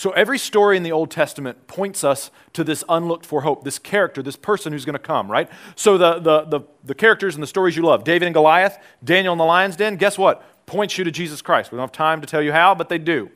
[0.00, 3.78] So every story in the Old Testament points us to this unlooked for hope, this
[3.78, 5.46] character, this person who's going to come, right?
[5.76, 9.32] So the, the, the, the, characters and the stories you love, David and Goliath, Daniel
[9.32, 10.42] in the lion's den, guess what?
[10.64, 11.70] Points you to Jesus Christ.
[11.70, 13.28] We don't have time to tell you how, but they do.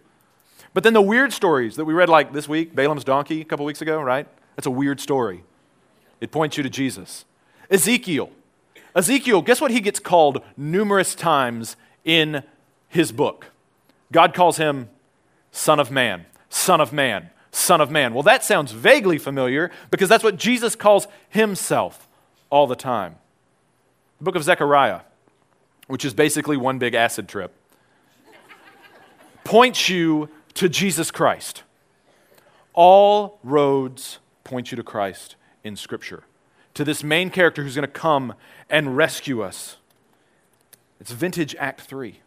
[0.73, 3.67] But then the weird stories that we read like this week, Balaam's donkey a couple
[3.67, 4.27] weeks ago, right?
[4.57, 5.45] That's a weird story.
[6.23, 7.27] It points you to Jesus.
[7.69, 8.31] Ezekiel,
[8.97, 12.43] Ezekiel, guess what he gets called numerous times in
[12.89, 13.49] his book?
[14.11, 14.89] God calls him
[15.53, 16.25] Son of Man,
[16.55, 18.15] Son of Man, Son of Man.
[18.15, 22.09] Well, that sounds vaguely familiar because that's what Jesus calls himself
[22.49, 23.17] all the time.
[24.19, 25.01] The book of Zechariah,
[25.89, 27.53] which is basically one big acid trip,
[29.43, 31.65] points you to Jesus Christ.
[32.73, 36.23] All roads point you to Christ in Scripture
[36.75, 38.33] to this main character who's going to come
[38.71, 39.77] and rescue us.
[41.01, 42.21] It's vintage Act 3.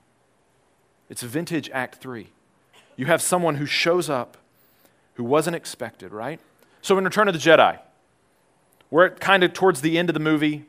[1.09, 2.27] It's vintage Act 3.
[2.97, 4.37] You have someone who shows up
[5.13, 6.39] who wasn't expected, right?
[6.81, 7.79] So in Return of the Jedi,
[8.91, 10.65] we're kind of towards the end of the movie.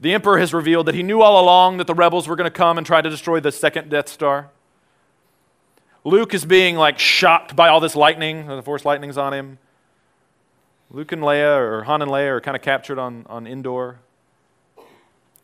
[0.00, 2.56] The Emperor has revealed that he knew all along that the rebels were going to
[2.56, 4.50] come and try to destroy the second Death Star.
[6.04, 9.58] Luke is being like shocked by all this lightning, the Force lightning's on him.
[10.90, 13.98] Luke and Leia, or Han and Leia, are kind of captured on, on Endor.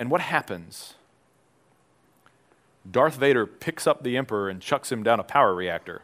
[0.00, 0.94] And what happens?
[2.90, 6.02] Darth Vader picks up the Emperor and chucks him down a power reactor.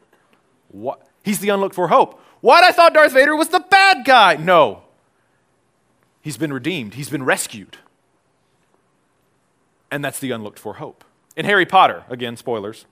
[0.69, 1.07] What?
[1.23, 2.21] He's the unlooked for hope.
[2.41, 2.65] What?
[2.65, 4.37] I thought Darth Vader was the bad guy.
[4.37, 4.83] No.
[6.21, 7.79] He's been redeemed, he's been rescued.
[9.91, 11.05] And that's the unlooked for hope.
[11.37, 12.87] In Harry Potter, again, spoilers.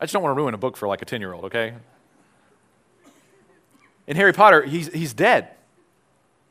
[0.00, 1.74] I just don't want to ruin a book for like a 10 year old, okay?
[4.10, 5.50] in Harry Potter, he's, he's dead.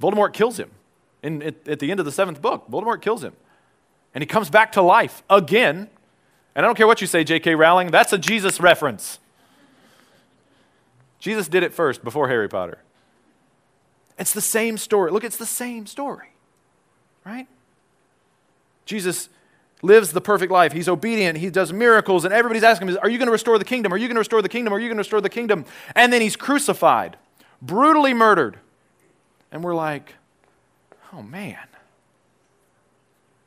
[0.02, 0.72] Voldemort kills him.
[1.22, 3.34] In, at, at the end of the seventh book, Voldemort kills him.
[4.14, 5.90] And he comes back to life again.
[6.56, 7.56] And I don't care what you say, J.K.
[7.56, 9.20] Rowling, that's a Jesus reference.
[11.20, 12.80] Jesus did it first before Harry Potter.
[14.18, 15.12] It's the same story.
[15.12, 16.30] Look, it's the same story,
[17.26, 17.48] right?
[18.86, 19.30] Jesus
[19.82, 20.74] lives the perfect life.
[20.74, 21.38] He's obedient.
[21.38, 22.26] He does miracles.
[22.26, 23.94] And everybody's asking him, Are you going to restore the kingdom?
[23.94, 24.74] Are you going to restore the kingdom?
[24.74, 25.66] Are you going to restore the kingdom?
[25.96, 27.18] And then he's crucified
[27.62, 28.60] brutally murdered.
[29.52, 30.16] And we're like,
[31.14, 31.58] oh man.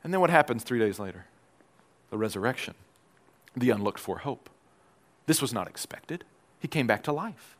[0.03, 1.25] And then what happens three days later?
[2.09, 2.75] The resurrection,
[3.55, 4.49] the unlooked for hope.
[5.25, 6.25] This was not expected.
[6.59, 7.55] He came back to life.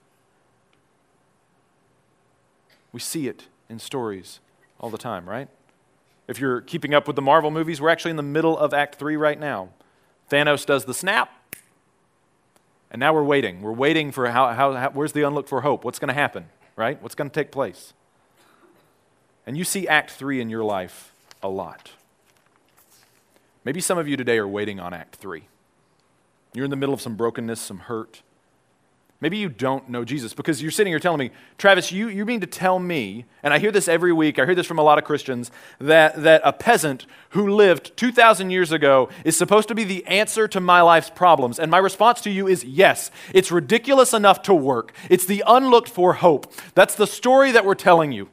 [2.91, 4.39] We see it in stories
[4.79, 5.47] all the time, right?
[6.27, 8.95] If you're keeping up with the Marvel movies, we're actually in the middle of Act
[8.95, 9.69] 3 right now.
[10.29, 11.31] Thanos does the snap,
[12.91, 13.61] and now we're waiting.
[13.61, 15.83] We're waiting for how, how, how where's the unlooked for hope?
[15.83, 17.01] What's going to happen, right?
[17.01, 17.93] What's going to take place?
[19.45, 21.91] And you see Act 3 in your life a lot.
[23.65, 25.43] Maybe some of you today are waiting on Act 3.
[26.53, 28.21] You're in the middle of some brokenness, some hurt.
[29.23, 32.41] Maybe you don't know Jesus because you're sitting here telling me, Travis, you, you mean
[32.41, 34.97] to tell me, and I hear this every week, I hear this from a lot
[34.97, 35.49] of Christians,
[35.79, 40.45] that, that a peasant who lived 2,000 years ago is supposed to be the answer
[40.49, 41.57] to my life's problems.
[41.57, 44.91] And my response to you is yes, it's ridiculous enough to work.
[45.09, 46.51] It's the unlooked for hope.
[46.75, 48.27] That's the story that we're telling you.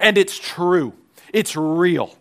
[0.00, 0.94] And it's true,
[1.32, 2.18] it's real.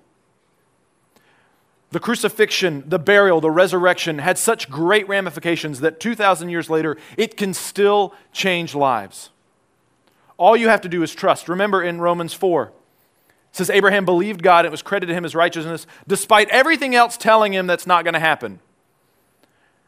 [1.92, 7.36] The crucifixion, the burial, the resurrection had such great ramifications that 2,000 years later, it
[7.36, 9.30] can still change lives.
[10.38, 11.50] All you have to do is trust.
[11.50, 12.72] Remember in Romans 4, it
[13.52, 17.18] says Abraham believed God, and it was credited to him as righteousness, despite everything else
[17.18, 18.62] telling him that's not going to happen.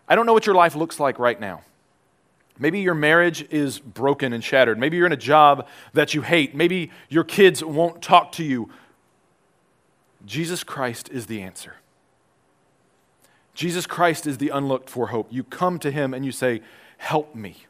[0.08, 1.62] I don't know what your life looks like right now.
[2.60, 4.78] Maybe your marriage is broken and shattered.
[4.78, 6.54] Maybe you're in a job that you hate.
[6.54, 8.70] Maybe your kids won't talk to you.
[10.26, 11.78] Jesus Christ is the answer.
[13.54, 15.28] Jesus Christ is the unlooked for hope.
[15.32, 16.62] You come to him and you say,
[16.98, 17.66] Help me.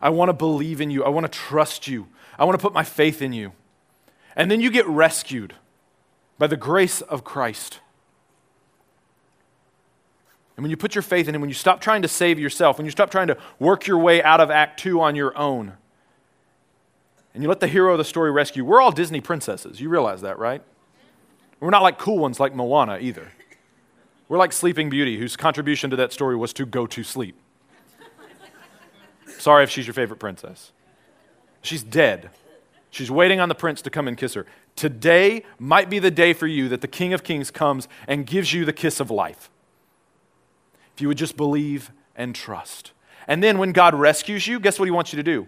[0.00, 1.04] I want to believe in you.
[1.04, 2.08] I want to trust you.
[2.38, 3.52] I want to put my faith in you.
[4.34, 5.54] And then you get rescued
[6.38, 7.78] by the grace of Christ.
[10.56, 12.78] And when you put your faith in Him, when you stop trying to save yourself,
[12.78, 15.74] when you stop trying to work your way out of Act 2 on your own,
[17.34, 19.80] and you let the hero of the story rescue, we're all Disney princesses.
[19.80, 20.62] You realize that, right?
[21.60, 23.30] We're not like cool ones like Moana either.
[24.32, 27.38] We're like Sleeping Beauty, whose contribution to that story was to go to sleep.
[29.26, 30.72] Sorry if she's your favorite princess.
[31.60, 32.30] She's dead.
[32.90, 34.46] She's waiting on the prince to come and kiss her.
[34.74, 38.54] Today might be the day for you that the King of Kings comes and gives
[38.54, 39.50] you the kiss of life.
[40.94, 42.92] If you would just believe and trust.
[43.28, 45.46] And then when God rescues you, guess what He wants you to do?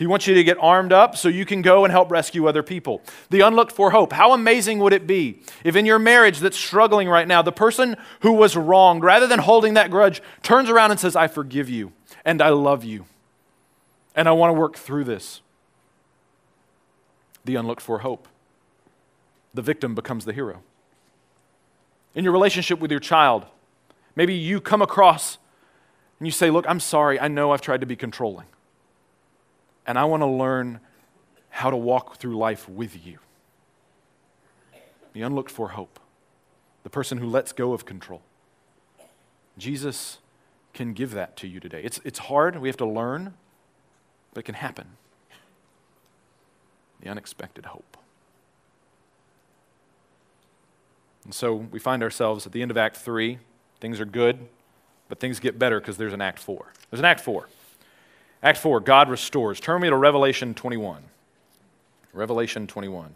[0.00, 2.62] He wants you to get armed up so you can go and help rescue other
[2.62, 3.02] people.
[3.28, 4.14] The unlooked for hope.
[4.14, 7.98] How amazing would it be if in your marriage that's struggling right now, the person
[8.20, 11.92] who was wronged, rather than holding that grudge, turns around and says, I forgive you
[12.24, 13.04] and I love you
[14.14, 15.42] and I want to work through this?
[17.44, 18.26] The unlooked for hope.
[19.52, 20.62] The victim becomes the hero.
[22.14, 23.44] In your relationship with your child,
[24.16, 25.36] maybe you come across
[26.18, 27.20] and you say, Look, I'm sorry.
[27.20, 28.46] I know I've tried to be controlling
[29.90, 30.78] and I want to learn
[31.48, 33.18] how to walk through life with you.
[35.14, 35.98] The unlooked for hope,
[36.84, 38.22] the person who lets go of control.
[39.58, 40.18] Jesus
[40.74, 41.82] can give that to you today.
[41.82, 43.34] It's, it's hard, we have to learn,
[44.32, 44.86] but it can happen.
[47.00, 47.96] The unexpected hope.
[51.24, 53.38] And so we find ourselves at the end of Act 3.
[53.80, 54.38] Things are good,
[55.08, 56.72] but things get better because there's an Act 4.
[56.90, 57.48] There's an Act 4.
[58.42, 59.60] Act 4, God restores.
[59.60, 61.02] Turn me to Revelation 21.
[62.12, 63.12] Revelation 21.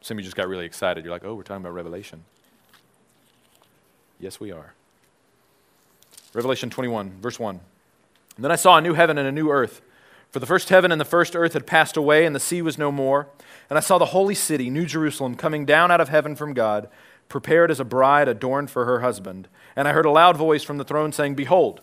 [0.00, 1.04] Some of you just got really excited.
[1.04, 2.24] You're like, oh, we're talking about Revelation.
[4.18, 4.72] Yes, we are.
[6.32, 7.60] Revelation 21, verse 1.
[8.36, 9.82] And then I saw a new heaven and a new earth.
[10.30, 12.78] For the first heaven and the first earth had passed away, and the sea was
[12.78, 13.28] no more.
[13.68, 16.88] And I saw the holy city, New Jerusalem, coming down out of heaven from God,
[17.28, 19.48] prepared as a bride adorned for her husband.
[19.74, 21.80] And I heard a loud voice from the throne saying, Behold,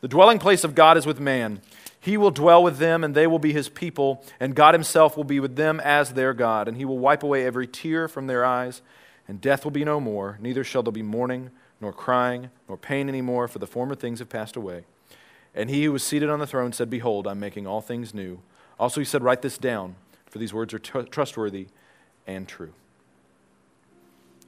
[0.00, 1.60] the dwelling place of God is with man
[2.00, 5.24] he will dwell with them, and they will be his people, and God himself will
[5.24, 6.68] be with them as their God.
[6.68, 8.82] And he will wipe away every tear from their eyes,
[9.26, 10.38] and death will be no more.
[10.40, 14.20] Neither shall there be mourning, nor crying, nor pain any more, for the former things
[14.20, 14.84] have passed away.
[15.54, 18.40] And he who was seated on the throne said, Behold, I'm making all things new.
[18.78, 21.66] Also, he said, Write this down, for these words are tr- trustworthy
[22.26, 22.72] and true.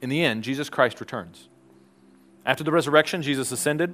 [0.01, 1.49] In the end, Jesus Christ returns.
[2.45, 3.93] After the resurrection, Jesus ascended.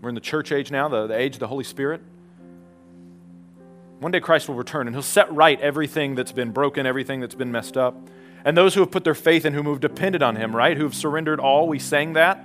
[0.00, 2.00] We're in the church age now, the, the age of the Holy Spirit.
[4.00, 7.34] One day Christ will return and he'll set right everything that's been broken, everything that's
[7.34, 7.94] been messed up.
[8.44, 10.74] And those who have put their faith in who have depended on him, right?
[10.74, 12.42] Who have surrendered all, we sang that.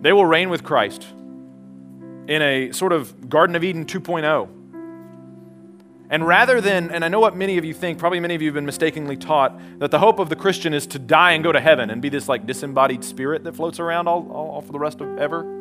[0.00, 1.06] They will reign with Christ
[2.26, 4.48] in a sort of Garden of Eden 2.0.
[6.12, 8.48] And rather than, and I know what many of you think, probably many of you
[8.48, 11.52] have been mistakenly taught, that the hope of the Christian is to die and go
[11.52, 14.72] to heaven and be this like disembodied spirit that floats around all, all, all for
[14.72, 15.59] the rest of ever.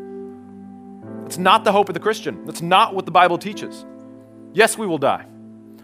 [1.29, 2.43] It's not the hope of the Christian.
[2.45, 3.85] That's not what the Bible teaches.
[4.51, 5.27] Yes, we will die.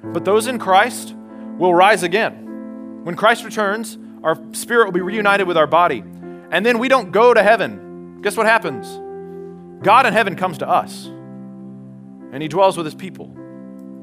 [0.04, 1.14] But those in Christ
[1.60, 3.04] will rise again.
[3.04, 6.04] When Christ returns, our spirit will be reunited with our body.
[6.50, 8.24] And then we don't go to heaven.
[8.24, 8.88] Guess what happens?
[9.86, 11.06] God in heaven comes to us.
[11.06, 13.28] And he dwells with his people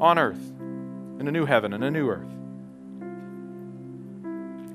[0.00, 0.52] on earth
[1.18, 2.30] in a new heaven and a new earth.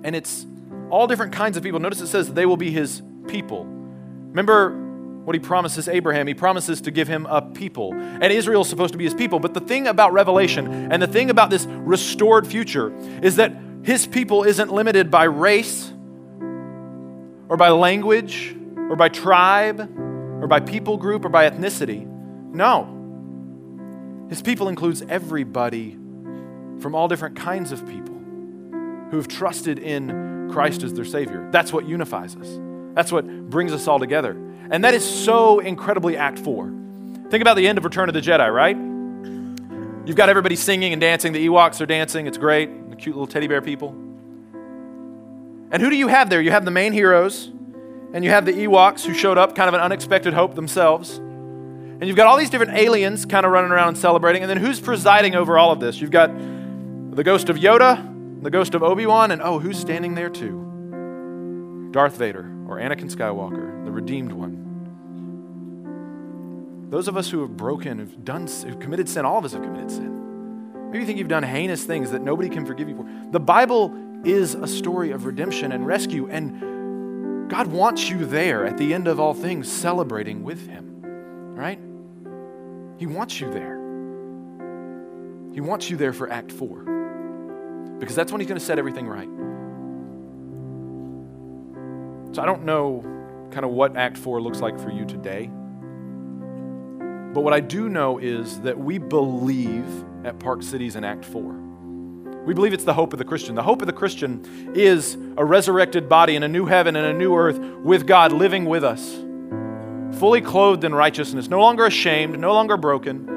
[0.03, 0.45] And it's
[0.89, 1.79] all different kinds of people.
[1.79, 3.63] Notice it says they will be his people.
[3.63, 4.83] Remember
[5.27, 6.25] what he promises Abraham.
[6.25, 7.93] He promises to give him a people.
[7.93, 9.39] And Israel is supposed to be his people.
[9.39, 13.51] But the thing about Revelation and the thing about this restored future is that
[13.83, 15.91] his people isn't limited by race
[17.49, 18.55] or by language
[18.89, 19.81] or by tribe
[20.41, 22.05] or by people group or by ethnicity.
[22.05, 22.87] No.
[24.29, 25.97] His people includes everybody
[26.79, 31.49] from all different kinds of people who have trusted in Christ as their Savior.
[31.51, 32.47] That's what unifies us.
[32.93, 34.46] That's what brings us all together.
[34.69, 36.73] And that is so incredibly Act 4.
[37.29, 38.75] Think about the end of Return of the Jedi, right?
[40.07, 41.33] You've got everybody singing and dancing.
[41.33, 42.27] The Ewoks are dancing.
[42.27, 42.89] It's great.
[42.89, 43.89] The cute little teddy bear people.
[45.69, 46.41] And who do you have there?
[46.41, 47.51] You have the main heroes,
[48.13, 51.17] and you have the Ewoks who showed up, kind of an unexpected hope themselves.
[51.17, 54.43] And you've got all these different aliens kind of running around and celebrating.
[54.43, 55.99] And then who's presiding over all of this?
[55.99, 60.15] You've got the ghost of Yoda, the ghost of Obi Wan, and oh, who's standing
[60.15, 61.89] there too?
[61.91, 64.56] Darth Vader or Anakin Skywalker, the redeemed one.
[66.89, 69.61] Those of us who have broken, who've done, who've committed sin, all of us have
[69.61, 70.85] committed sin.
[70.85, 73.05] Maybe you think you've done heinous things that nobody can forgive you for.
[73.31, 78.77] The Bible is a story of redemption and rescue, and God wants you there at
[78.77, 81.01] the end of all things, celebrating with Him,
[81.55, 81.79] right?
[82.97, 83.75] He wants you there.
[85.53, 89.07] He wants you there for Act 4, because that's when He's going to set everything
[89.07, 89.29] right.
[92.33, 93.01] So I don't know
[93.51, 95.49] kind of what Act 4 looks like for you today.
[97.37, 99.85] But what I do know is that we believe
[100.25, 101.43] at Park Cities in Act 4.
[102.47, 103.53] We believe it's the hope of the Christian.
[103.53, 107.13] The hope of the Christian is a resurrected body in a new heaven and a
[107.13, 109.23] new earth with God living with us,
[110.19, 113.27] fully clothed in righteousness, no longer ashamed, no longer broken.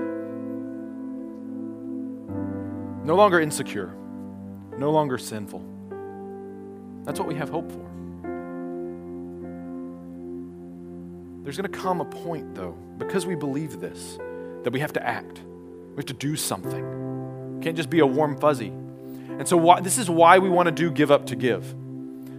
[3.05, 3.95] no longer insecure,
[4.79, 5.63] no longer sinful.
[7.05, 7.91] That's what we have hope for.
[11.45, 14.19] There's going to come a point, though, because we believe this,
[14.63, 15.41] that we have to act.
[15.91, 17.59] We have to do something.
[17.59, 18.69] It can't just be a warm fuzzy.
[18.69, 21.65] And so, why, this is why we want to do Give Up to Give.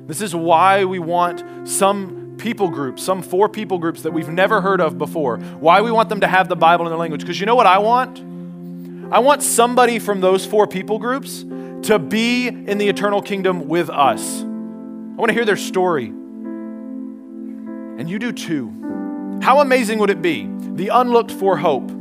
[0.07, 4.61] This is why we want some people groups, some four people groups that we've never
[4.61, 7.21] heard of before, why we want them to have the Bible in their language.
[7.21, 8.19] Because you know what I want?
[9.13, 11.43] I want somebody from those four people groups
[11.83, 14.41] to be in the eternal kingdom with us.
[14.41, 16.07] I want to hear their story.
[16.07, 18.80] And you do too.
[19.41, 20.47] How amazing would it be?
[20.75, 21.91] The unlooked for hope.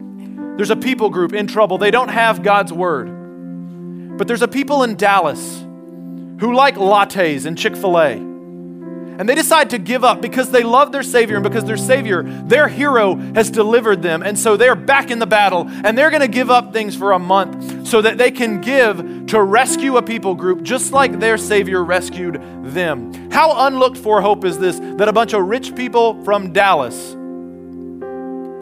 [0.56, 1.78] There's a people group in trouble.
[1.78, 4.18] They don't have God's word.
[4.18, 8.12] But there's a people in Dallas who like lattes and Chick fil A.
[8.12, 12.22] And they decide to give up because they love their Savior and because their Savior,
[12.22, 14.22] their hero, has delivered them.
[14.22, 17.12] And so they're back in the battle and they're going to give up things for
[17.12, 21.38] a month so that they can give to rescue a people group just like their
[21.38, 22.34] Savior rescued
[22.64, 23.30] them.
[23.30, 27.16] How unlooked for hope is this that a bunch of rich people from Dallas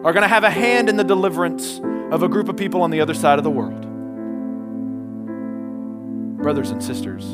[0.03, 1.79] are going to have a hand in the deliverance
[2.11, 3.81] of a group of people on the other side of the world?
[6.37, 7.25] Brothers and sisters,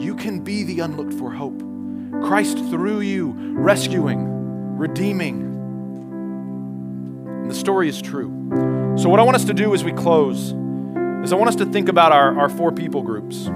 [0.00, 1.60] you can be the unlooked for hope.
[2.22, 5.40] Christ through you, rescuing, redeeming.
[7.42, 8.28] And the story is true.
[8.96, 10.52] So, what I want us to do as we close
[11.24, 13.48] is I want us to think about our, our four people groups.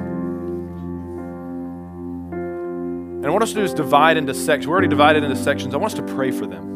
[3.23, 4.67] And I want us to do is divide into sections.
[4.67, 5.75] We're already divided into sections.
[5.75, 6.73] I want us to pray for them.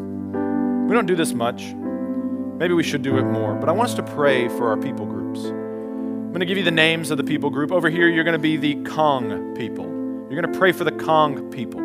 [0.87, 1.73] We don't do this much.
[1.73, 3.55] Maybe we should do it more.
[3.55, 5.41] But I want us to pray for our people groups.
[5.41, 7.73] I'm going to give you the names of the people group.
[7.73, 9.83] Over here, you're going to be the Kong people.
[9.83, 11.81] You're going to pray for the Kong people.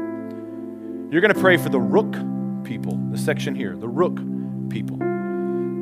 [1.12, 2.14] You're going to pray for the Rook
[2.62, 4.16] people, the section here, the Rook
[4.70, 4.98] people.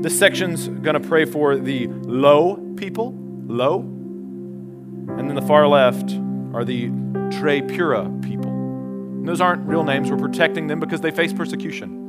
[0.01, 3.15] This section's going to pray for the Low people,
[3.47, 3.81] Low.
[3.81, 6.11] And then the far left
[6.55, 6.89] are the
[7.29, 8.51] Tripura people.
[8.51, 10.11] And those aren't real names.
[10.11, 12.00] We're protecting them because they face persecution.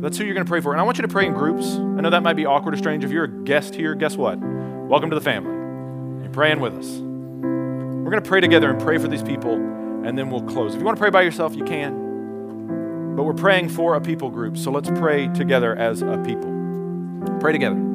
[0.00, 0.72] That's who you're going to pray for.
[0.72, 1.74] And I want you to pray in groups.
[1.74, 3.04] I know that might be awkward or strange.
[3.04, 4.38] If you're a guest here, guess what?
[4.38, 5.52] Welcome to the family.
[6.22, 6.88] You're praying with us.
[6.88, 10.72] We're going to pray together and pray for these people, and then we'll close.
[10.74, 13.14] If you want to pray by yourself, you can.
[13.14, 16.50] But we're praying for a people group, so let's pray together as a people.
[17.38, 17.89] Pray together.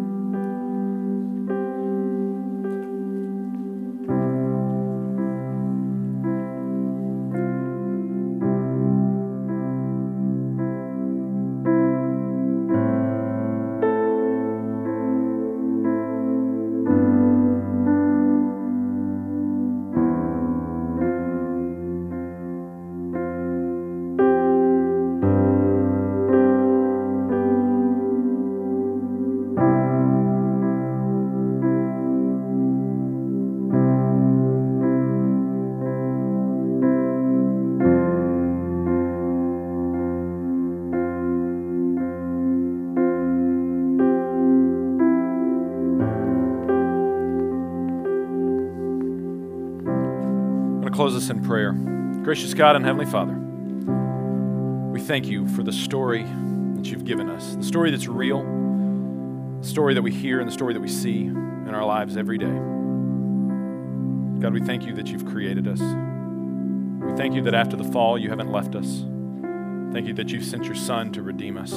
[51.25, 51.71] Us in prayer.
[52.23, 53.33] Gracious God and Heavenly Father,
[54.91, 56.23] we thank you for the story
[56.75, 58.43] that you've given us, the story that's real,
[59.59, 62.37] the story that we hear, and the story that we see in our lives every
[62.37, 62.45] day.
[64.39, 65.79] God, we thank you that you've created us.
[65.79, 69.03] We thank you that after the fall, you haven't left us.
[69.93, 71.73] Thank you that you've sent your Son to redeem us.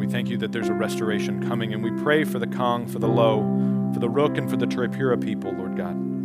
[0.00, 2.98] We thank you that there's a restoration coming, and we pray for the Kong, for
[2.98, 3.42] the Low,
[3.92, 6.17] for the Rook, and for the Tripura people, Lord God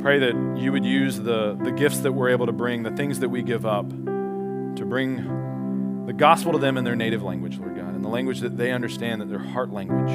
[0.00, 3.20] pray that you would use the, the gifts that we're able to bring, the things
[3.20, 7.76] that we give up, to bring the gospel to them in their native language, Lord
[7.76, 10.10] God, in the language that they understand, that their heart language.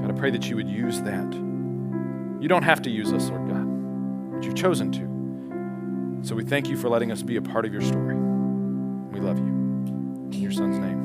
[0.00, 1.32] God, I pray that you would use that.
[1.32, 6.26] You don't have to use us, Lord God, but you've chosen to.
[6.26, 8.16] So we thank you for letting us be a part of your story.
[8.16, 9.44] We love you.
[9.44, 10.95] In your son's name.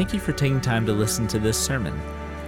[0.00, 1.92] Thank you for taking time to listen to this sermon.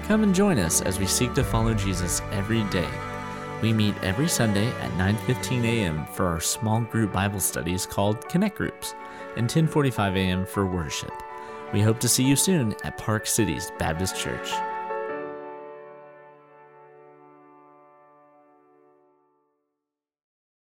[0.05, 2.89] Come and join us as we seek to follow Jesus every day.
[3.61, 6.07] We meet every Sunday at 9:15 a.m.
[6.15, 8.95] for our small group Bible studies called Connect Groups
[9.37, 10.47] and 10:45 a.m.
[10.47, 11.13] for worship.
[11.75, 14.51] We hope to see you soon at Park Cities Baptist Church.